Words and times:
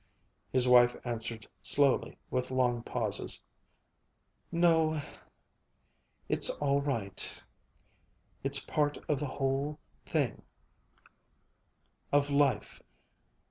His 0.51 0.67
wife 0.67 0.95
answered 1.05 1.45
slowly, 1.61 2.17
with 2.31 2.49
long 2.49 2.81
pauses. 2.81 3.43
"No 4.51 4.99
it's 6.27 6.49
all 6.49 6.81
right 6.81 7.39
it's 8.43 8.65
part 8.65 8.97
of 9.07 9.19
the 9.19 9.27
whole 9.27 9.77
thing 10.05 10.41
of 12.11 12.31
life. 12.31 12.81